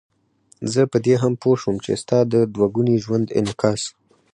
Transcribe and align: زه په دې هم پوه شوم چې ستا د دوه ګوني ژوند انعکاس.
زه 0.73 0.81
په 0.91 0.97
دې 1.05 1.15
هم 1.21 1.33
پوه 1.41 1.55
شوم 1.61 1.75
چې 1.85 1.91
ستا 2.01 2.17
د 2.33 2.33
دوه 2.53 2.67
ګوني 2.75 2.97
ژوند 3.03 3.27
انعکاس. 3.39 3.81